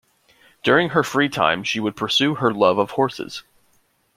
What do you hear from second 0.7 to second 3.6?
her free time she would pursue her love of horses.